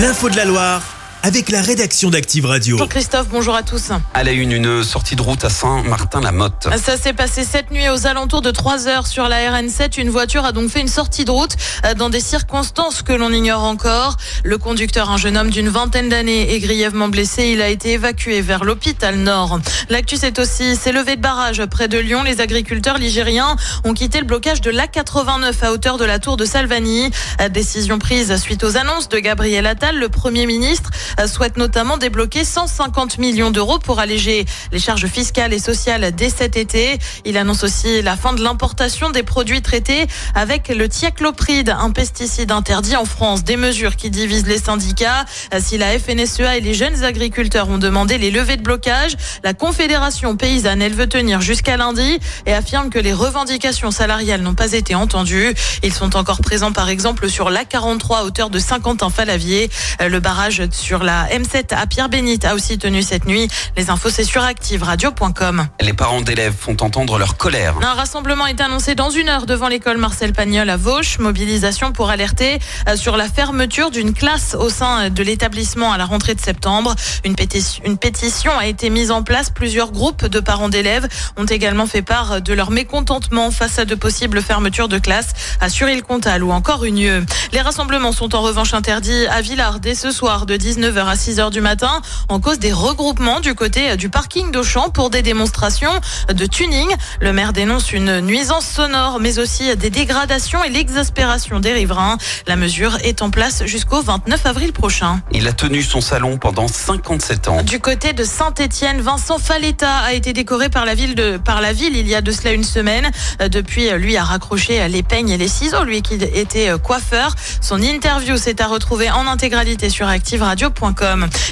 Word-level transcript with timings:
L'info 0.00 0.30
de 0.30 0.36
la 0.36 0.46
Loire 0.46 0.89
avec 1.22 1.50
la 1.50 1.60
rédaction 1.60 2.10
d'Active 2.10 2.46
Radio. 2.46 2.76
Bonjour 2.76 2.88
Christophe, 2.88 3.28
bonjour 3.28 3.54
à 3.54 3.62
tous. 3.62 3.90
À 4.14 4.24
la 4.24 4.32
une, 4.32 4.52
une 4.52 4.82
sortie 4.82 5.16
de 5.16 5.22
route 5.22 5.44
à 5.44 5.50
Saint-Martin-la-Motte. 5.50 6.68
Ça 6.82 6.96
s'est 6.96 7.12
passé 7.12 7.44
cette 7.44 7.70
nuit 7.70 7.88
aux 7.90 8.06
alentours 8.06 8.40
de 8.40 8.50
3 8.50 8.88
heures 8.88 9.06
sur 9.06 9.28
la 9.28 9.36
RN7. 9.50 10.00
Une 10.00 10.08
voiture 10.08 10.44
a 10.44 10.52
donc 10.52 10.70
fait 10.70 10.80
une 10.80 10.88
sortie 10.88 11.24
de 11.24 11.30
route 11.30 11.56
euh, 11.84 11.94
dans 11.94 12.08
des 12.08 12.20
circonstances 12.20 13.02
que 13.02 13.12
l'on 13.12 13.30
ignore 13.32 13.64
encore. 13.64 14.16
Le 14.44 14.56
conducteur, 14.56 15.10
un 15.10 15.18
jeune 15.18 15.36
homme 15.36 15.50
d'une 15.50 15.68
vingtaine 15.68 16.08
d'années, 16.08 16.54
est 16.54 16.60
grièvement 16.60 17.08
blessé. 17.08 17.48
Il 17.48 17.60
a 17.60 17.68
été 17.68 17.92
évacué 17.92 18.40
vers 18.40 18.64
l'hôpital 18.64 19.16
Nord. 19.16 19.60
L'actu, 19.90 20.16
c'est 20.16 20.38
aussi 20.38 20.76
s'est 20.76 20.92
levé 20.92 21.16
de 21.16 21.20
barrage 21.20 21.64
près 21.66 21.88
de 21.88 21.98
Lyon. 21.98 22.22
Les 22.22 22.40
agriculteurs 22.40 22.98
ligériens 22.98 23.56
ont 23.84 23.92
quitté 23.92 24.20
le 24.20 24.26
blocage 24.26 24.62
de 24.62 24.70
l'A89 24.70 25.52
à 25.62 25.72
hauteur 25.72 25.98
de 25.98 26.04
la 26.04 26.18
tour 26.18 26.36
de 26.38 26.46
Salvani. 26.46 27.10
Euh, 27.40 27.48
décision 27.50 27.98
prise 27.98 28.34
suite 28.36 28.64
aux 28.64 28.76
annonces 28.78 29.08
de 29.08 29.18
Gabriel 29.18 29.66
Attal, 29.66 29.98
le 29.98 30.08
Premier 30.08 30.46
ministre 30.46 30.90
souhaite 31.26 31.56
notamment 31.56 31.96
débloquer 31.96 32.44
150 32.44 33.18
millions 33.18 33.50
d'euros 33.50 33.78
pour 33.78 33.98
alléger 33.98 34.44
les 34.72 34.78
charges 34.78 35.06
fiscales 35.06 35.52
et 35.52 35.58
sociales 35.58 36.12
dès 36.14 36.30
cet 36.30 36.56
été. 36.56 36.98
Il 37.24 37.36
annonce 37.36 37.64
aussi 37.64 38.02
la 38.02 38.16
fin 38.16 38.32
de 38.32 38.42
l'importation 38.42 39.10
des 39.10 39.22
produits 39.22 39.62
traités 39.62 40.06
avec 40.34 40.68
le 40.68 40.88
thiaclopride, 40.88 41.70
un 41.70 41.90
pesticide 41.90 42.52
interdit 42.52 42.96
en 42.96 43.04
France. 43.04 43.44
Des 43.44 43.56
mesures 43.56 43.96
qui 43.96 44.10
divisent 44.10 44.46
les 44.46 44.58
syndicats. 44.58 45.24
Si 45.60 45.78
la 45.78 45.98
FNSEA 45.98 46.56
et 46.56 46.60
les 46.60 46.74
jeunes 46.74 47.04
agriculteurs 47.04 47.68
ont 47.68 47.78
demandé 47.78 48.18
les 48.18 48.30
levées 48.30 48.56
de 48.56 48.62
blocage, 48.62 49.16
la 49.44 49.54
Confédération 49.54 50.36
paysanne, 50.36 50.82
elle 50.82 50.94
veut 50.94 51.08
tenir 51.08 51.40
jusqu'à 51.40 51.76
lundi 51.76 52.18
et 52.46 52.52
affirme 52.52 52.90
que 52.90 52.98
les 52.98 53.12
revendications 53.12 53.90
salariales 53.90 54.42
n'ont 54.42 54.54
pas 54.54 54.72
été 54.72 54.94
entendues. 54.94 55.54
Ils 55.82 55.92
sont 55.92 56.16
encore 56.16 56.40
présents 56.40 56.72
par 56.72 56.88
exemple 56.88 57.28
sur 57.28 57.50
l'A43 57.50 58.18
à 58.18 58.24
hauteur 58.24 58.50
de 58.50 58.58
Saint-Quentin-Falavier. 58.58 59.70
Le 60.00 60.20
barrage 60.20 60.62
sur 60.70 60.99
la 61.04 61.26
M7 61.28 61.74
à 61.74 61.86
Pierre-Bénite 61.86 62.44
a 62.44 62.54
aussi 62.54 62.78
tenu 62.78 63.02
cette 63.02 63.26
nuit. 63.26 63.48
Les 63.76 63.90
infos, 63.90 64.10
c'est 64.10 64.24
sur 64.24 64.42
activeradio.com. 64.42 65.66
Les 65.80 65.92
parents 65.92 66.20
d'élèves 66.20 66.54
font 66.58 66.76
entendre 66.80 67.18
leur 67.18 67.36
colère. 67.36 67.76
Un 67.82 67.94
rassemblement 67.94 68.46
est 68.46 68.60
annoncé 68.60 68.94
dans 68.94 69.10
une 69.10 69.28
heure 69.28 69.46
devant 69.46 69.68
l'école 69.68 69.98
Marcel 69.98 70.32
Pagnol 70.32 70.68
à 70.70 70.76
Vauche. 70.76 71.18
Mobilisation 71.18 71.92
pour 71.92 72.10
alerter 72.10 72.58
euh, 72.88 72.96
sur 72.96 73.16
la 73.16 73.28
fermeture 73.28 73.90
d'une 73.90 74.12
classe 74.12 74.54
au 74.54 74.68
sein 74.68 75.10
de 75.10 75.22
l'établissement 75.22 75.92
à 75.92 75.98
la 75.98 76.04
rentrée 76.04 76.34
de 76.34 76.40
septembre. 76.40 76.94
Une 77.24 77.34
pétition, 77.34 77.82
une 77.84 77.98
pétition 77.98 78.52
a 78.58 78.66
été 78.66 78.90
mise 78.90 79.10
en 79.10 79.22
place. 79.22 79.50
Plusieurs 79.50 79.92
groupes 79.92 80.26
de 80.26 80.40
parents 80.40 80.68
d'élèves 80.68 81.08
ont 81.36 81.46
également 81.46 81.86
fait 81.86 82.02
part 82.02 82.40
de 82.40 82.52
leur 82.52 82.70
mécontentement 82.70 83.50
face 83.50 83.78
à 83.78 83.84
de 83.84 83.94
possibles 83.94 84.42
fermetures 84.42 84.88
de 84.88 84.98
classes 84.98 85.32
à 85.60 85.68
Suril-Comtal 85.68 86.42
ou 86.42 86.52
encore 86.52 86.84
Unieux. 86.84 87.24
Les 87.52 87.60
rassemblements 87.60 88.12
sont 88.12 88.34
en 88.34 88.42
revanche 88.42 88.74
interdits 88.74 89.26
à 89.26 89.40
Villard 89.40 89.80
dès 89.80 89.94
ce 89.94 90.10
soir 90.10 90.46
de 90.46 90.56
19 90.56 90.89
9h 90.90 91.06
à 91.06 91.14
6h 91.14 91.50
du 91.50 91.60
matin 91.60 92.00
en 92.28 92.40
cause 92.40 92.58
des 92.58 92.72
regroupements 92.72 93.38
du 93.38 93.54
côté 93.54 93.96
du 93.96 94.08
parking 94.08 94.50
d'Auchan 94.50 94.90
pour 94.90 95.08
des 95.08 95.22
démonstrations 95.22 95.92
de 96.28 96.46
tuning. 96.46 96.88
Le 97.20 97.32
maire 97.32 97.52
dénonce 97.52 97.92
une 97.92 98.20
nuisance 98.20 98.66
sonore 98.66 99.20
mais 99.20 99.38
aussi 99.38 99.76
des 99.76 99.90
dégradations 99.90 100.64
et 100.64 100.68
l'exaspération 100.68 101.60
des 101.60 101.72
riverains. 101.72 102.18
La 102.48 102.56
mesure 102.56 102.98
est 103.04 103.22
en 103.22 103.30
place 103.30 103.64
jusqu'au 103.66 104.02
29 104.02 104.46
avril 104.46 104.72
prochain. 104.72 105.22
Il 105.30 105.46
a 105.46 105.52
tenu 105.52 105.82
son 105.82 106.00
salon 106.00 106.38
pendant 106.38 106.66
57 106.66 107.48
ans. 107.48 107.62
Du 107.62 107.78
côté 107.78 108.12
de 108.12 108.24
Saint-Étienne, 108.24 109.00
Vincent 109.00 109.38
Faletta 109.38 109.98
a 109.98 110.12
été 110.12 110.32
décoré 110.32 110.70
par 110.70 110.84
la 110.84 110.96
ville 110.96 111.14
de 111.14 111.36
par 111.36 111.60
la 111.60 111.72
ville 111.72 111.96
il 111.96 112.08
y 112.08 112.16
a 112.16 112.20
de 112.20 112.32
cela 112.32 112.52
une 112.52 112.64
semaine. 112.64 113.10
Depuis, 113.48 113.90
lui 113.92 114.16
a 114.16 114.24
raccroché 114.24 114.88
les 114.88 115.04
peignes 115.04 115.30
et 115.30 115.36
les 115.38 115.48
ciseaux, 115.48 115.84
lui 115.84 116.02
qui 116.02 116.14
était 116.14 116.72
coiffeur. 116.82 117.36
Son 117.60 117.80
interview 117.80 118.36
s'est 118.36 118.60
à 118.60 118.66
retrouver 118.66 119.08
en 119.08 119.28
intégralité 119.28 119.88
sur 119.88 120.08
Active 120.08 120.42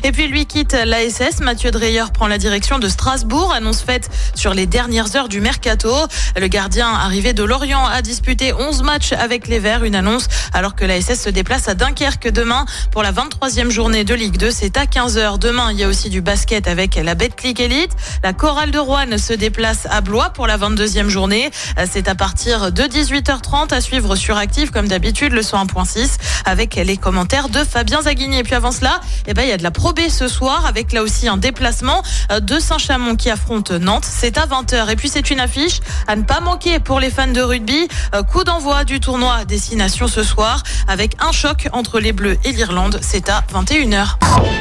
Et 0.05 0.13
puis 0.13 0.27
lui 0.29 0.47
quitte 0.47 0.73
l'ASS. 0.73 1.41
Mathieu 1.41 1.71
Dreyer 1.71 2.05
prend 2.15 2.29
la 2.29 2.39
direction 2.39 2.79
de 2.79 2.89
Strasbourg. 2.89 3.53
Annonce 3.53 3.83
faite 3.83 4.09
sur 4.35 4.55
les 4.55 4.65
dernières 4.65 5.17
heures 5.17 5.29
du 5.29 5.41
mercato. 5.41 5.93
Le 6.37 6.47
gardien 6.47 6.89
arrivé 6.89 7.35
de 7.35 7.45
Lorient 7.45 7.85
a 7.87 8.01
disputé 8.01 8.55
11 8.55 8.83
matchs 8.83 9.13
avec 9.13 9.47
les 9.47 9.59
Verts. 9.59 9.85
Une 9.85 9.95
annonce 9.95 10.29
alors 10.55 10.75
que 10.75 10.87
l'ASS 10.87 11.21
se 11.21 11.29
déplace 11.29 11.69
à 11.69 11.75
Dunkerque 11.75 12.31
demain 12.31 12.65
pour 12.91 13.03
la 13.03 13.13
23e 13.13 13.71
journée 13.71 14.05
de 14.05 14.15
Ligue 14.15 14.39
2. 14.39 14.51
C'est 14.51 14.79
à 14.79 14.85
15h. 14.87 15.39
Demain, 15.39 15.73
il 15.73 15.79
y 15.79 15.85
a 15.85 15.89
aussi 15.89 16.09
du 16.09 16.23
basket 16.23 16.67
avec 16.67 16.95
la 16.95 17.15
Betclic 17.15 17.61
Elite. 17.61 17.93
La 18.23 18.33
Chorale 18.33 18.71
de 18.71 18.79
Rouen 18.79 19.19
se 19.19 19.35
déplace 19.35 19.87
à 19.91 20.01
Blois 20.01 20.31
pour 20.31 20.47
la 20.47 20.57
22e 20.57 21.09
journée. 21.09 21.51
C'est 21.91 22.09
à 22.09 22.15
partir 22.15 22.73
de 22.73 22.83
18h30 22.83 23.75
à 23.75 23.81
suivre 23.83 24.17
sur 24.17 24.39
Active 24.39 24.71
comme 24.71 24.89
d'habitude 24.89 25.33
le 25.33 25.43
101.6 25.43 26.17
avec 26.47 26.77
les 26.77 26.97
commentaires 26.97 27.51
de 27.51 27.63
Fabien 27.63 28.03
Zaghini. 28.03 28.39
Et 28.39 28.43
puis 28.43 28.55
avant 28.55 28.73
cela, 28.73 29.01
eh 29.27 29.35
ben, 29.35 29.43
il 29.43 29.49
y 29.49 29.53
a 29.53 29.57
de 29.57 29.63
la 29.63 29.71
Pro 29.71 29.93
ce 30.09 30.29
soir 30.29 30.67
avec 30.67 30.93
là 30.93 31.03
aussi 31.03 31.29
un 31.29 31.37
déplacement 31.37 32.03
euh, 32.31 32.41
de 32.41 32.59
Saint-Chamond 32.59 33.17
qui 33.17 33.31
affronte 33.31 33.71
Nantes. 33.71 34.07
C'est 34.09 34.39
à 34.39 34.47
20h. 34.47 34.91
Et 34.91 34.97
puis 34.97 35.09
c'est 35.09 35.31
une 35.31 35.41
affiche 35.41 35.81
à 36.07 36.17
ne 36.17 36.23
pas 36.23 36.41
manquer 36.41 36.79
pour 36.79 37.01
les 37.01 37.11
fans 37.11 37.27
de 37.27 37.41
rugby. 37.41 37.89
Euh, 38.15 38.23
coup 38.23 38.45
d'envoi 38.45 38.85
du 38.85 39.01
tournoi 39.01 39.45
Destination 39.45 40.09
ce 40.09 40.23
soir 40.23 40.63
avec 40.87 41.17
un 41.21 41.33
choc 41.33 41.69
entre 41.73 42.01
les 42.01 42.13
Bleus 42.13 42.39
et 42.45 42.53
l'Irlande. 42.53 42.99
C'est 43.03 43.29
à 43.29 43.45
21h. 43.53 44.17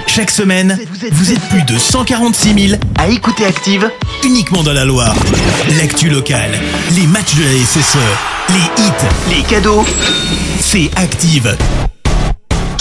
Chaque 0.07 0.31
semaine, 0.31 0.79
vous 1.12 1.31
êtes 1.31 1.41
plus 1.50 1.63
de 1.63 1.78
146 1.78 2.69
000 2.69 2.81
à 2.97 3.07
écouter 3.07 3.45
Active 3.45 3.89
uniquement 4.24 4.63
dans 4.63 4.74
la 4.74 4.85
Loire. 4.85 5.16
L'actu 5.78 6.09
locale, 6.09 6.51
les 6.91 7.07
matchs 7.07 7.35
de 7.35 7.44
la 7.44 7.66
SSE, 7.66 7.97
les 8.50 8.84
hits, 8.84 9.35
les 9.35 9.44
cadeaux, 9.44 9.85
c'est 10.59 10.89
Active. 10.95 11.57